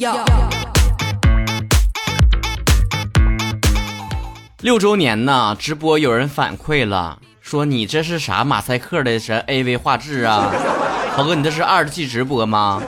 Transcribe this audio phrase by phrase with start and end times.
[0.00, 0.16] 要。
[4.62, 10.50] 六周年呢，直播有人反馈了，说你这是啥马赛克的啥 AV 画质啊？
[11.14, 12.82] 豪哥，你这是二 G 直播吗？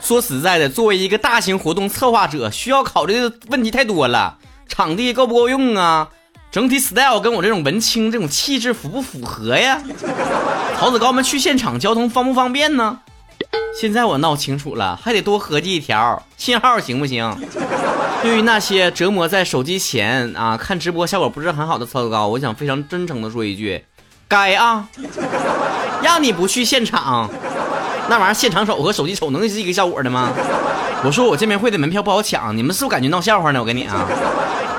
[0.00, 4.38] 说实在的，作为一个大型活动策划者，需要考虑的问题太多了。
[4.66, 6.08] 场地够不够用啊？
[6.50, 9.78] 整体 style 跟我这种文青这种气质符不符合呀？
[10.78, 13.00] 曹子高们去现场交通方不方便呢？
[13.78, 17.34] 现在我闹清楚了，还得多合计一条，信号行不行？
[18.22, 23.84] 对于那些折磨在手机前啊看直播效果不是很好的曹子高，我想非常真诚的说一句，
[24.28, 24.86] 该啊，
[26.02, 27.28] 让你不去现场，
[28.08, 30.30] 那玩意儿现场瞅和手机瞅能是一个效果的吗？
[31.04, 33.58] 我说我见面会的门票不好抢，你们是不是感觉闹笑话呢？
[33.58, 34.06] 我跟你啊，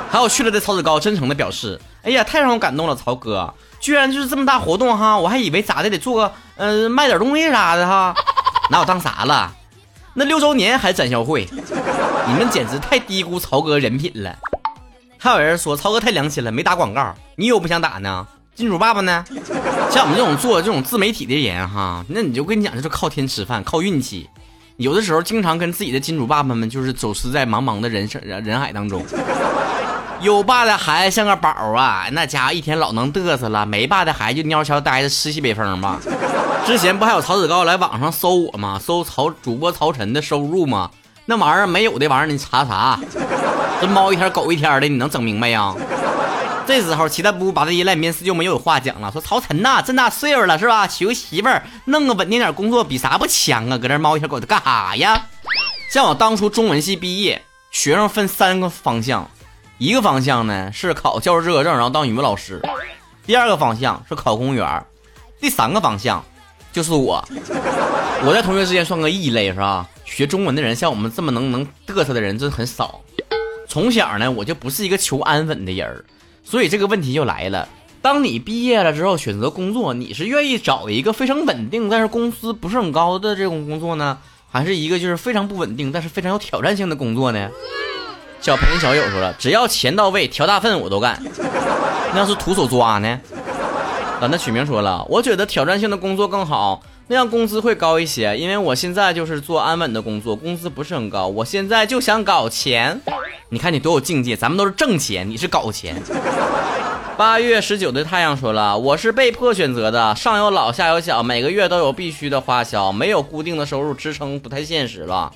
[0.09, 8.15] 还有去了的曹子高真诚的表示，哎呀，太让我感动了，曹哥，居然就是这么大活动哈，我还以为咋的得做个呃卖点东西啥的哈，
[8.69, 9.53] 拿我当啥了？
[10.13, 11.47] 那六周年还展销会，
[12.27, 14.35] 你们简直太低估曹哥人品了。
[15.17, 18.25] 还有人说曹哥太良心了，没打广告，你有不想打呢？
[18.55, 19.25] 金主爸爸呢？
[19.89, 24.29] 像我们这种做这种自媒体的人哈，那你就跟你讲，就是靠天吃饭，靠运气。
[24.77, 29.03] 有的时候经常跟自己的金主爸爸们就是走失在茫茫的人生人海当中。
[30.21, 35.99] 有爸的孩子像个宝啊，那家伙一天老能嘚瑟了；没爸的孩子就蔫悄呆着吃西北风吧。
[36.65, 38.79] 之前不还有曹子高来网上搜我吗？
[38.81, 40.89] 搜曹主播曹晨的收入吗？
[41.25, 42.97] 那玩意儿没有的玩意儿，你查啥？
[43.81, 45.75] 这猫一天狗一天的，你能整明白呀？
[46.65, 49.11] 这时候，其他不把这一赖面试就没有话讲了。
[49.11, 50.87] 说曹晨呐，这大岁数了是吧？
[50.87, 53.77] 娶个媳妇儿，弄个稳定点工作，比啥不强啊？
[53.77, 55.25] 搁这猫一天狗的干啥呀？
[55.91, 59.29] 像我当初中文系毕业，学生分三个方向，
[59.79, 62.61] 一个方向呢是考教师资格证，然后当语文老师；
[63.25, 64.81] 第二个方向是考公务员；
[65.41, 66.23] 第三个方向。
[66.73, 67.23] 就是我，
[68.25, 69.87] 我在同学之间算个异类，是吧？
[70.03, 72.99] 学中文的人像我们这么能能嘚瑟的人真很少。
[73.67, 76.03] 从小呢，我就不是一个求安稳的人，
[76.43, 77.69] 所以这个问题就来了：
[78.01, 84.17] 当你毕业了之后选择工作，你是愿意找一个非常稳定但是工资不是很高的这种工作呢，
[84.51, 87.49] 还是一个就是非常不稳定但是非常有挑战性的工作呢？
[88.41, 91.21] 小鹏小友说了，只要钱到位，调大粪我都干。
[92.11, 93.19] 那要是徒手抓呢？
[94.23, 98.37] 咱的取名说了，我觉得挑战性的工作更好，那样工资会高一些。
[98.37, 101.27] 因为我现在就是做安稳的工作，工资不是很高。
[101.27, 103.01] 我现在就想搞钱，
[103.49, 106.01] 你看你多有境界，咱们都是挣钱，你是搞钱。
[107.17, 115.29] 八月十九的太阳说了，我是被迫选择的，上有老下有小，每个月都有必须的花销，没有固定的收入支撑不太现实了。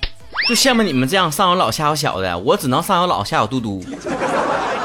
[0.48, 3.84] 就羡慕你们这样上有老下有小的，我只能上有老下有嘟嘟。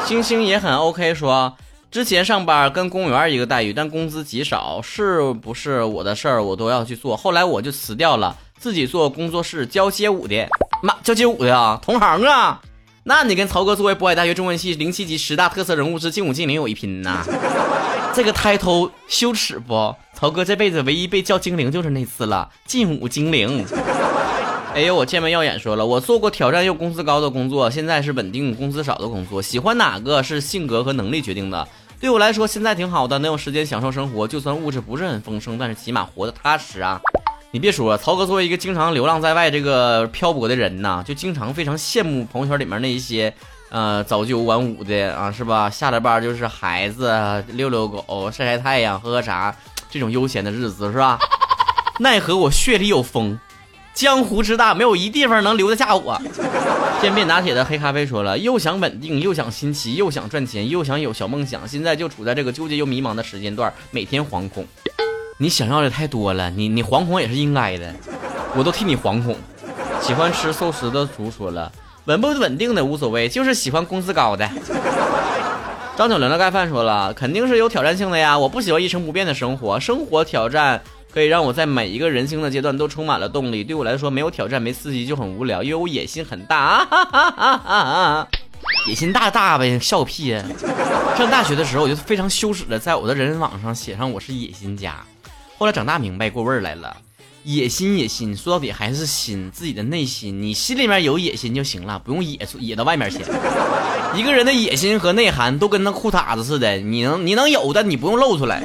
[0.05, 1.57] 星星也很 OK 说。
[1.93, 7.15] 之前上班跟公务员一个待遇，但工资极少，是不是我的事儿我都要去做。
[7.15, 10.49] 后来我就辞掉了，自己做工作室教街舞的。
[10.83, 12.63] 妈，教街舞的啊，同行啊。
[13.05, 17.23] 那你跟曹哥作为渤海大学中文系零七级十大特色人物之劲舞精灵有一拼呐。
[18.17, 19.95] 这个抬头羞耻不？
[20.15, 23.67] 曹哥这辈子唯一被叫精灵就是那次了，劲舞精灵。
[24.75, 29.43] 哎呦，我见门耀眼说了，我做过挑战又工资高的工作，现在是稳定工资少的工作。
[29.43, 31.69] 喜欢哪个是性格和能力决定的。
[32.03, 34.27] 对我来说，现在挺好的，能有时间享受生活。
[34.27, 37.01] 就算物质不是很丰盛，但是起码活得踏实啊！
[37.53, 43.33] 你别说，曹哥作为一个经常流浪在外、这个漂泊的人呐，就经常非常羡慕朋友圈里面那一些，
[43.71, 45.71] 呃，早九晚五的啊，是吧？
[45.71, 49.55] 下了班就是孩子遛遛狗、晒晒太阳、喝喝茶，
[49.89, 51.21] 这种悠闲的日子，是吧？
[52.01, 53.39] 奈何我血里有风。
[53.95, 56.21] 江湖之大，没有一地方能留得下我。
[57.01, 64.67] 渐变拿铁的黑咖啡说了，又想稳定，又想新奇，又想赚钱，又想有小梦想，现在就处在这个纠结又迷茫的时间段，每天惶恐。
[65.39, 67.93] 你想要的太多了，你你惶恐也是应该的，
[68.57, 69.37] 我都替你惶恐。
[70.01, 71.71] 喜欢吃寿司的竹说了，
[72.05, 74.49] 稳不稳定的无所谓，就是喜欢工资高的。
[75.97, 80.81] 张九龄的盖饭说了，肯定是有挑战性的呀，我不喜欢一成不变的生活，生活挑战。
[81.13, 83.63] 可以让我在每一个人生的阶段都充满了动力。
[83.63, 88.27] 对我来说，没有挑战、没刺激就很无聊，因为我野心很大啊！
[88.89, 90.43] 野心大大呗，笑屁呀！
[91.19, 94.97] 上大学的时候，我就非常羞耻的在我的人人网上写上我是野心家。
[95.59, 96.97] 后来长大明白过味儿来了，
[97.45, 103.19] 野心野心，说到底还是心，自己的内心，你心里面有野心就行了，不用野出野到外面去。
[104.15, 108.63] 一个人的野心和内涵都跟那裤衩子似的，你能你能有的，你不用露出来。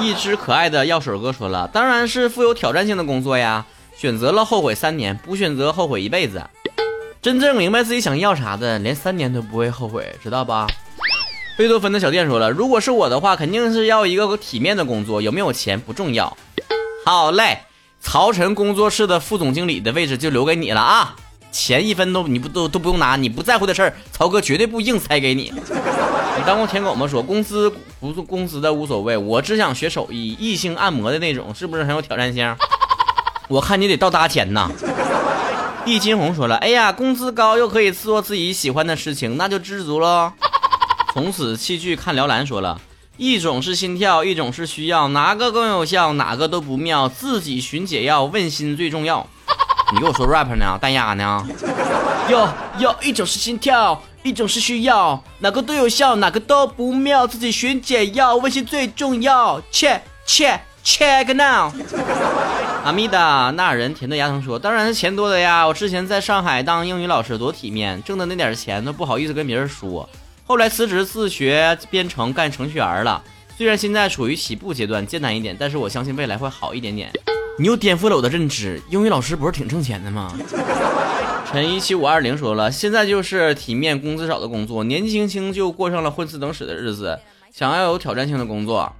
[0.00, 3.64] 一只可爱的药水哥说了：“当然是富有挑战性的工作呀！
[3.96, 6.42] 选择了后悔三年，不选择后悔一辈子。
[7.20, 10.66] 真正明白自己想要啥的，连三年都不会后悔，知道吧？”
[11.56, 16.36] 贝多芬的小店说了：“如果是我的话，肯定是要一个体面的工作，有没有钱不重要。”
[17.06, 17.58] 好嘞，
[18.00, 21.14] 曹晨工作室的副总经理的位置就留给你了啊！
[21.52, 25.52] 钱一分都你不都都不用拿，你不在乎的事儿，曹哥绝对不硬塞给你。
[26.34, 27.06] 你当过舔狗吗？
[27.06, 27.70] 说工资
[28.00, 32.56] 不是工资的无所谓，我只想学手艺，异性按摩的那种，是不是很有挑战性？
[33.48, 34.70] 我看你得倒搭钱呐。
[35.84, 40.32] 易金红说了，哎呀，工资高又可以做自己喜欢的事情，那就知足喽。
[41.12, 42.80] 从此弃剧看辽蓝说了，
[43.18, 46.14] 一种是心跳，一种是需要，哪个更有效？
[46.14, 49.26] 哪个都不妙，自己寻解药，问心最重要。
[49.92, 50.78] 你给我说 rap 呢？
[50.80, 51.46] 单压呢？
[52.30, 52.48] 哟
[52.78, 59.60] 哟一种是心跳，一种是需要，哪个都有效，哪个都不妙，自己寻解药，问心最重要。
[59.70, 61.70] 切切 check now。
[62.84, 65.66] 阿米达那人甜的牙疼说，当然是钱多的呀。
[65.66, 70.08] 我之前在上海当英语老师多体面，挣的那点钱都不好意思跟别人说。
[70.46, 73.22] 后来辞职自学编程干程序员了，
[73.58, 77.12] 虽然现在处于起步阶段，艰难一点，但是我相信未来会好一点点。
[77.58, 80.32] 你又颠覆了我的认知，英语老师不是挺挣钱的吗？
[81.50, 87.18] 陈一七五二零说了，现在就是体面、工资少的工作，年纪轻轻就过上了混吃等死的日子，
[87.52, 88.90] 想要有挑战性的工作。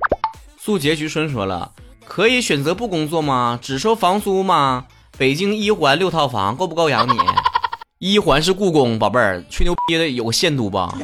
[0.59, 1.73] 速结局春说了，
[2.05, 3.59] 可以选择不工作吗？
[3.61, 4.85] 只收房租吗？
[5.17, 7.19] 北京一环六套房够不够养你？
[7.99, 10.95] 一环是故宫，宝贝儿，吹牛逼的有个限度吧？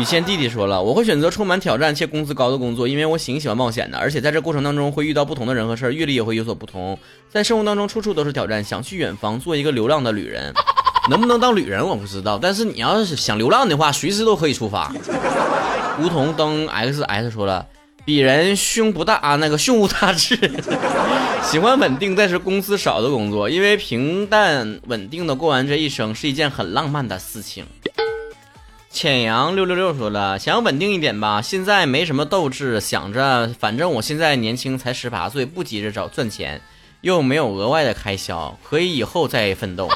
[0.00, 6.98] 雨谦弟弟说了，我会选择充满挑战且工资高的工作，因为我挺喜欢冒险的，而且在这过程当中会遇到不同的人和事儿，阅历也会有所不同。
[7.28, 10.54] 在生活当中，处处都是挑战，想去远方做一个流浪的旅人，
[11.10, 14.90] 能不能当旅人我不知道，但是你要是想流浪的话，随时都可以出发。
[16.00, 17.66] 梧桐灯 xs 说了，
[18.06, 20.34] 鄙人胸不大啊，那个胸无大志，
[21.44, 27.66] 喜欢稳定但是工资少的工作，因为平淡稳定的过完这一生是一件很浪漫的事情。
[28.92, 36.60] 浅阳六六六说了，想要稳定一点吧，现在没什么斗志，想着反正我现在年轻，才十八岁，不急着找赚钱，
[37.00, 39.88] 又没有额外的开销，可以以后再奋斗。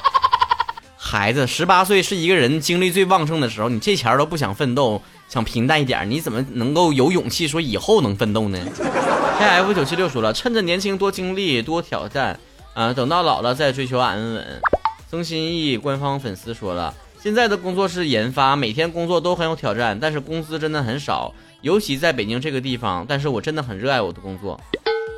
[0.96, 8.58] 孩子，十八岁是一个人精力最旺盛的时候，你这前都不想奋斗，想平淡一点，你怎么能够有勇气说以后能奋斗呢？
[9.38, 12.38] K F 九七六说了，趁着年轻多经历多挑战，
[12.74, 14.62] 啊，等到老了再追求安稳。
[15.10, 16.94] 曾心意官方粉丝说了。
[17.24, 21.32] 现在的工作是研发，每天工作都很有挑战，但是工资真的很少，
[21.62, 23.02] 尤其在北京这个地方。
[23.08, 24.60] 但是我真的很热爱我的工作。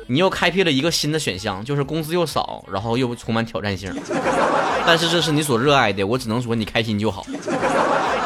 [0.07, 3.93] 你又开辟了一个新的选项，就是工资又少，然后又充满挑战性。
[4.85, 7.25] 但是这是你所热爱的，我只能说你开心就好。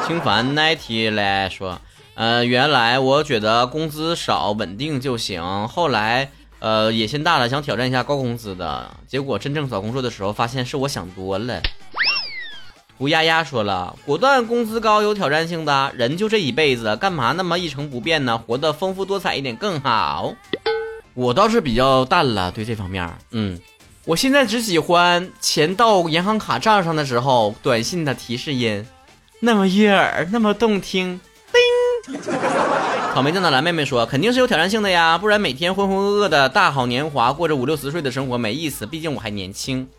[0.06, 1.82] 清凡 ninety 来说，
[2.14, 6.30] 呃，原来我觉得工资少稳定就行，后来
[6.60, 11.60] 呃野心大了，想挑战一下高工资的，结果真正找工作的时候，发现是我想多了。
[13.02, 18.38] 吴丫丫说了，果断工资高有挑战性的人就这一辈子，干嘛那么一成不变呢？
[18.38, 20.36] 活得丰富多彩一点更好。
[21.16, 23.60] 我倒是比较淡了，对这方面，嗯，
[24.06, 28.86] 我现在只喜欢钱到银行卡账上的时候，短信的提示音，
[29.40, 31.20] 那么悦耳，那么动听。
[32.06, 32.22] 叮。
[33.16, 39.90] 草莓酱的蓝妹妹说，肯定是有挑战性的呀，不然每天浑浑噩噩的大好年华，过着五六十岁的生活没意思，毕竟我还年轻。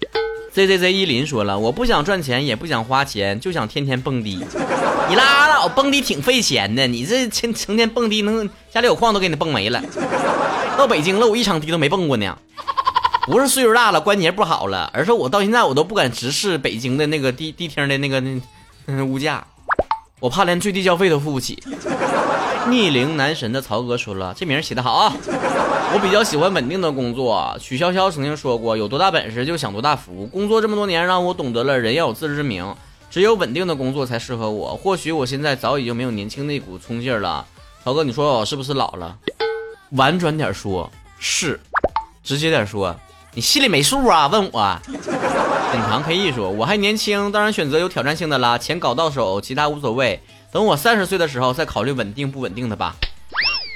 [0.53, 4.45] Z Z Z 依林说了，我不想赚钱，也不想花钱，就想天天蹦迪。
[5.09, 9.83] 你拉倒，蹦迪挺费钱的，你这成成天蹦迪，能家里有矿都给你蹦没了。
[10.77, 12.37] 到北京了，我一场迪都没蹦过呢。
[13.27, 18.21] 不是岁数大了，关节不好了，而是我到现在我都不敢直视北京的那个迪迪厅的那个
[18.85, 19.47] 那物价，
[20.21, 21.63] 我怕连最低消费都付不起。
[22.69, 25.13] 逆龄男神的曹哥说了：“这名起的好啊，
[25.95, 32.75] 我比较喜欢稳定的工作。”曲潇潇曾经说过：“有多大本事就享多大福。”工作这么多年，让我懂得了人要有自知之明，
[33.11, 34.75] 只有稳定的工作才适合我。
[34.77, 37.45] 或许我现在早已经没有年轻那股冲劲了。
[37.85, 39.17] 曹哥，你说我是不是老了？
[39.91, 41.59] 婉转点说，是；
[42.25, 42.97] 直接点说，
[43.35, 44.29] 你心里没数啊？
[44.29, 44.79] 问我。
[45.75, 50.21] 隐藏 K E 说：“我还年轻，当然选择有挑战性的啦，钱搞到手，其他无所谓。”
[50.53, 52.95] 等我三十岁的时候再考虑稳定不稳定的吧。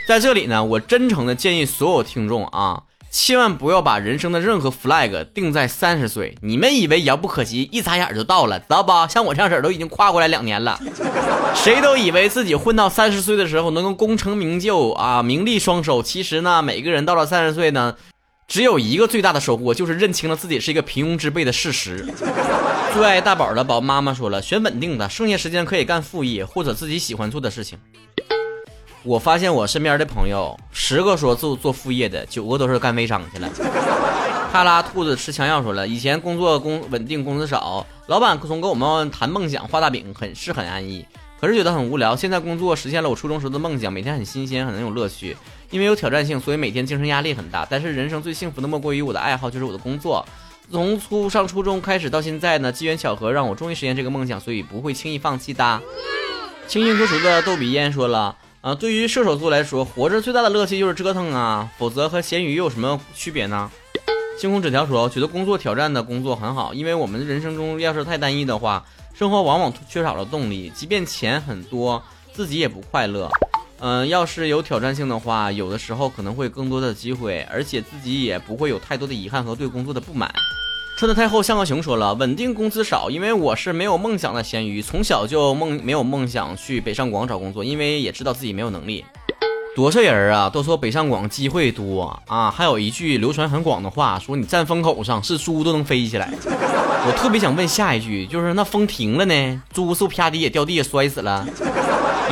[0.06, 6.38] 在这里呢，我真诚的建议所有听众啊，千万不要把人生的任何 flag 定在三十岁。
[6.42, 9.08] 你们以为遥不可及，一眨眼就到了，知道吧？
[9.08, 10.78] 像我这样式儿都已经跨过来两年了。
[11.56, 16.00] 谁都以为自己混到三十岁的时候能够功成名就啊，名利双收。
[16.00, 17.96] 其实呢，每个人到了三十岁呢。
[18.46, 22.06] 只有一个最大的收获，就是认清了自己是一个平庸之辈的事实。
[22.94, 27.76] 最爱大宝的宝妈妈说了，选稳定的，剩下时间可以干副业或者自己喜欢做的事情。
[29.06, 33.48] 我发现我身边的朋友，十个说做做副业的，九个都是干微商去了。
[34.52, 41.06] 哈拉兔子吃枪药说了，以前工作工稳定，工资少，老板从跟我们谈梦想，画大饼，很是很安逸。
[41.40, 42.16] 可是觉得很无聊。
[42.16, 45.36] 现在工作实现了我初中时的梦想，每天很新鲜，很有乐趣。
[45.70, 47.64] 因为有挑战性，所以每天精神压力很大。
[47.70, 50.26] 但是人生最幸福的莫过于我的爱好就是我的工作。
[50.72, 55.80] 从初上初中开始到现在呢，机缘巧合让我终于实现这个梦想，所以不会轻易放弃的。
[56.66, 58.34] 清新脱俗的逗比烟说了，
[58.66, 63.70] 啊，对于射手座来说，活着最大的乐趣就是折腾啊，否则和咸鱼有什么区别呢？
[64.40, 73.30] 星空纸条说，觉得工作挑战的工作很好，因为我们的人生中要是太单一的话，生活往往缺少了动力，即便钱很多，自己也不快乐。
[73.78, 80.28] 嗯，要是有挑战性的话，有的时候可能会更多的机会，而且自己也不会有太多的遗憾和对工作的不满。
[80.96, 89.04] 穿的太厚像个熊说了，稳定工资少，因为我是没有梦想的咸鱼，从小就梦没有梦想去北上广找工作，因为也知道自己没有能力。
[89.74, 96.32] 多少人啊都说北上广机会多啊，还有一句流传很广的话，说你站风口上是猪都能飞起来。
[96.46, 101.46] 我特别想问下一句，就是那风停了呢，猪是不啪地也掉地下摔死了？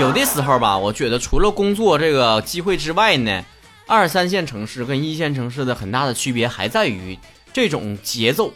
[0.00, 3.44] 有的时候吧，我觉得除了工作这个机会之外呢，
[3.87, 7.18] 二三线城市跟一线城市的很大的区别还在于。
[7.54, 8.52] 这种节奏，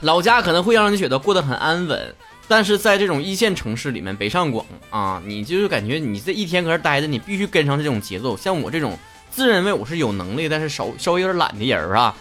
[0.00, 2.14] 老家可能会让你觉得过得很安稳，
[2.48, 8.36] 但是在这种一线城市里面，北上广啊，你就是感觉你这一天搁这待着，你必须跟上这种节奏。
[8.36, 8.98] 像我这种
[9.30, 12.12] 自认为我是有能力，但是稍稍微有点懒的人啊，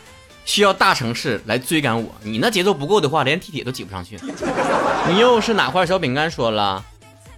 [0.45, 2.13] 需要大城市来追赶我。
[2.21, 4.19] 你那节奏不够的话，连地铁都挤不上去。
[5.09, 6.85] 你又是哪块小饼干说了？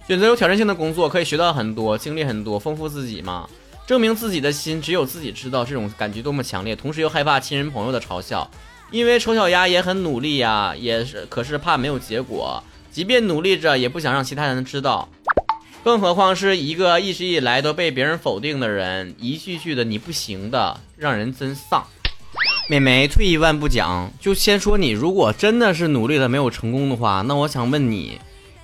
[0.06, 3.48] 选择有挑战性的工作，可以学到很多，经历很多，丰富自己嘛。
[3.86, 8.50] 证明自己的心只有自己知道，这种感觉多么强烈，同时又害怕亲人朋友的嘲笑，
[8.90, 15.08] 因为丑小鸭也很努力呀，也是，可是怕没有结果，即便努力着，也不想让其他人知道，
[15.84, 21.86] 更何况是一个一直以来都被别人否定的人，一句句的你不行的，让人真丧。
[22.68, 28.18] 美眉，退一万步讲，就先说你如果真的是努力了没有成功的话，那我想问你。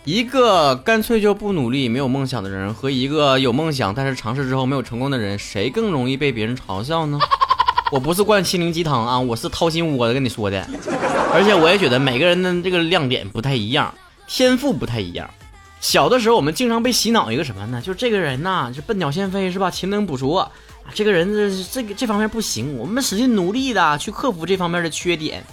[0.04, 7.20] 一个干脆就不努力、没有梦想的人，和一个有梦想但是尝试之后没有成功的人，谁更容易被别人嘲笑呢？
[7.92, 10.66] 我不是灌心灵鸡汤啊，我是掏心窝子跟你说的。
[11.32, 13.94] 而且我也觉得每个人的这个亮点不太一样，
[14.26, 15.30] 天赋不太一样。
[15.80, 17.80] 小的时候我们经常被洗脑一个什么呢？
[17.80, 19.70] 就这个人呐，就笨鸟先飞是吧？
[19.70, 20.50] 勤能补拙啊，
[20.92, 25.44] 这个人这这个这方面不行，我们使劲努力的去克服这方面的缺点。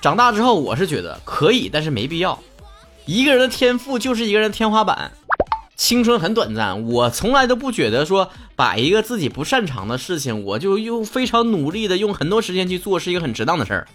[0.00, 2.38] 长大之后，我是觉得可以，但是没必要。
[3.06, 5.12] 一个人的天赋就是一个人的天花板，
[5.76, 13.86] 青春很短暂，我从来都不觉得说把一个自己不擅长的事情，我就又非常努力的用很多时间去做，是一个很值当的事儿。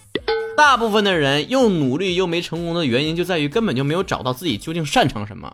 [0.55, 5.51] 大部分的人又努力又没成功的原因，就在于根本就没有找到自己究竟擅长什么。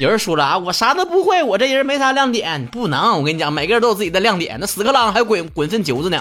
[0.00, 6.20] 有人说了啊，我啥都不会，我这人没啥亮点，不能，我跟你讲，每个人都有自己的亮点，那屎壳郎还滚滚粪球子呢。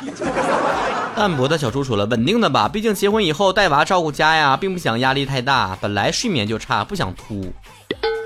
[1.16, 5.78] 淡泊的小猪说了：“稳定的吧，毕竟结婚以后带娃照顾家呀，并不想压力太大。
[5.80, 7.54] 本来睡眠就差，不想秃。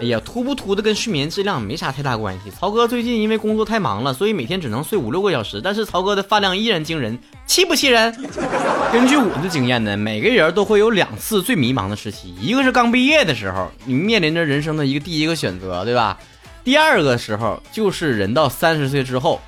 [0.01, 2.49] 哎呀，秃不秃的跟睡眠质量没啥太大关系。
[2.49, 8.15] 曹哥最近因为工作太忙了，所以每天只能睡五六个小时，但是曹哥的饭量依然惊人，气不气人？
[8.93, 16.17] 根据我的经验呢，每个人都会有两次最迷茫的时期，一个是刚毕业的时候，你面临着人生的一个第一个选择，对吧？
[16.63, 19.41] 第二个时候就是人到三十岁之后。”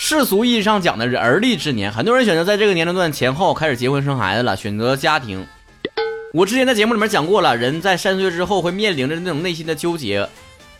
[0.00, 5.44] 世俗意义上讲的而立之年，很多人选择在这个年龄段前后开始结婚生孩子了，选择家庭。
[6.32, 10.26] 我之前在节目里面讲过了，人在三十岁之后会面临着那种内心的纠结。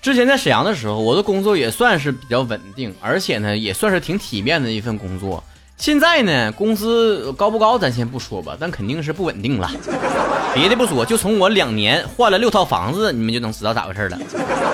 [0.01, 5.43] 之前在沈阳的时候，我的工作也算是比较稳定，而且呢也算是挺体面的一份工作。
[5.77, 9.69] 现在呢，工资高不高咱先不说吧，但肯定是不稳定了。
[10.55, 14.19] 别的不说，就从我两年换了六套房子，你们就能知道咋回事了。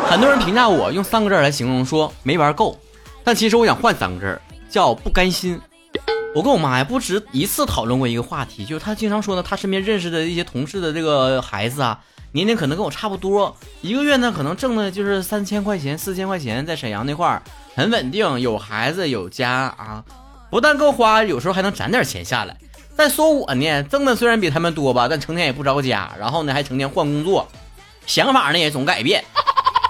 [0.07, 2.79] 很多人评价我用三个字来形容，说没玩够。
[3.25, 5.59] 但其实我想换三个字儿，叫不甘心。
[6.35, 11.99] 我跟我妈呀不止一次讨论过一个话题，就是她经常说呢，她身边认识的一些同事的这个孩子啊，
[12.33, 17.43] 年龄可能跟我差不多，一个月呢可能挣的就是三千块钱、四千块钱，在沈阳那块儿
[17.77, 20.05] 很稳定，有孩子有家啊，
[20.51, 22.57] 不但够花，有时候还能攒点钱下来。
[22.97, 27.49] 再说我呢，挣的虽然比他们多吧，但成天也不着家，然后呢还成天换工作，
[28.07, 29.25] 想法呢也总改变。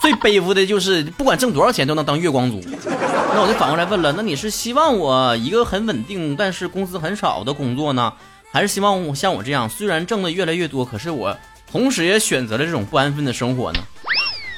[0.03, 2.61] 最背负的就是不管挣多少钱都能当月光族。
[3.35, 8.13] 那我就反过来问了，那你是希望我一个很稳定但是工资很少的工作呢，
[8.53, 11.37] 还是希望我像我这样虽然挣的越来越多，可是我
[11.69, 13.81] 同时也选择了这种不安分的生活呢？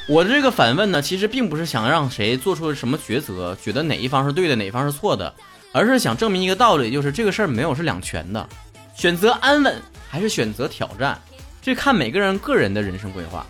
[0.07, 5.33] 我的这个反问呢，其实并不是想让谁做出什么抉择，觉得哪一方是对的，哪一方是错的，
[5.71, 8.47] 而是想证明一个道理，就是这个事儿没有是两全的，
[8.95, 11.19] 选择安稳还是选择挑战，
[11.63, 13.43] 这看每个人个人的人生规划。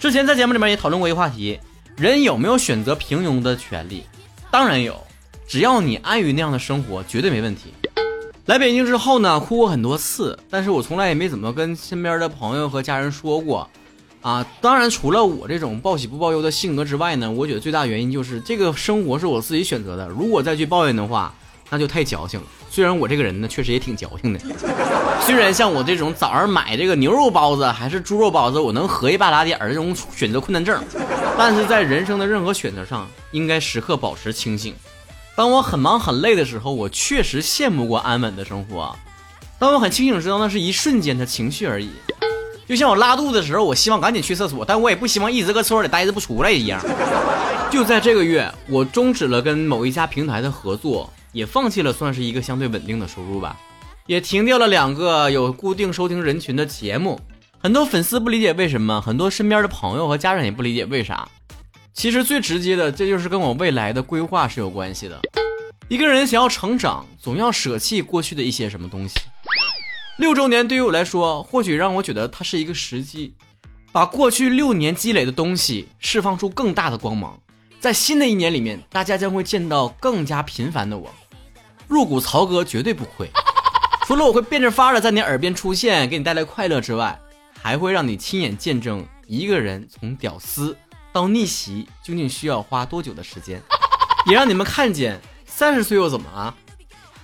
[0.00, 1.60] 之前在节目里面也讨论过一个话题，
[1.94, 4.06] 人有没有选择平庸的权利？
[4.56, 4.98] 当然有，
[5.46, 7.74] 只要你安于那样的生活，绝对没问题。
[8.46, 13.68] 来北京之后呢，哭过很多次，但是我从来也没怎么跟身边的朋友和家人说过。
[14.22, 20.08] 啊，当然除了我这种报喜不报忧的性格之外呢，我觉得最大原因就是这个生活是我自己选择的。
[20.08, 21.34] 如果再去抱怨的话，
[21.68, 22.46] 那就太矫情了。
[22.70, 24.40] 虽然我这个人呢，确实也挺矫情的。
[25.20, 30.82] 虽然像我这种早上买这个牛肉包子还是猪肉包子，我能合一半拉点儿这种选择困难症，
[31.38, 34.74] 但是在人生的任何选择上，应该时刻保持清醒。
[35.36, 38.96] 当我很忙很累的时候，我确实羡慕过安稳的生活。
[39.58, 41.90] 当我很清醒，知道那是一瞬间的情绪而已。
[42.66, 46.82] 就像我拉肚子的时候，我希望赶紧去厕所，但我也不希望一直搁厕所里待着不出来一样。
[47.70, 53.56] 就在这个月，我终止了跟某一家平台的合作，也放弃了算是一个相对稳定的收入吧，
[54.06, 57.20] 也停掉了两个有固定收听人群的节目。
[57.66, 61.28] 很多粉丝不理解为什么，很多身边的朋友和家人也不理解为啥。
[61.92, 65.20] 其实最直接的，这就是跟我未来的规划是有关系的。
[65.88, 69.18] 一个人想要成长，总要舍弃过去的一些什么东西。
[70.16, 73.34] 六周年对于我来说，或许让我觉得它是一个时机，
[73.90, 77.36] 把过去六年积累的东西释放出更大的光芒。
[77.80, 81.12] 在新的一年里面，大家将会见到更加频繁的我。
[81.88, 83.28] 入股曹哥绝对不亏，
[84.06, 87.18] 除了我会变着法的在你耳边出现，给你带来快乐之外，
[87.66, 90.76] 还会让你亲眼见证一个人从屌丝
[91.12, 93.60] 到逆袭究竟需要花多久的时间，
[94.30, 96.54] 也让你们看见三十岁又怎么了？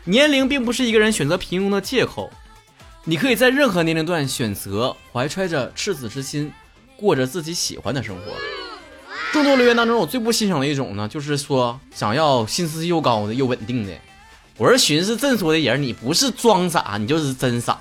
[0.03, 2.29] 年龄并不是一个人选择平庸的借口。
[3.05, 6.53] 你可以在任何年龄段选择怀揣着赤子之心，
[6.97, 8.33] 过着自己喜欢的生活。
[9.33, 13.93] 众多留言当中，我最不欣赏的一种呢，就是说想要薪资又高的又稳定的。
[14.59, 17.79] 我是寻思真说的人，你不是装傻，你就是真傻。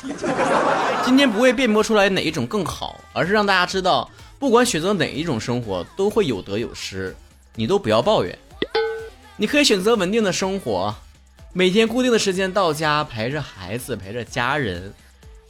[1.03, 7.15] 今天不会辩驳出来哪一种更好，而是让大家知道，不管选择哪一种生活，都会有得有失，
[7.55, 8.37] 你都不要抱怨。
[9.35, 10.93] 你可以选择稳定的生活，
[11.53, 14.93] 每天固定的时间到家，陪着孩子，陪着家人。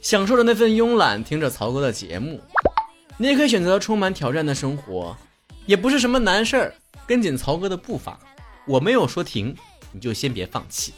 [0.00, 2.40] 享受着那份慵懒，听着曹哥的节目，
[3.18, 5.16] 你也可以选择充满挑战的生活，
[5.66, 6.74] 也不是什么难事儿。
[7.06, 8.18] 跟紧曹哥的步伐，
[8.66, 9.54] 我没有说停，
[9.92, 10.92] 你就先别放弃。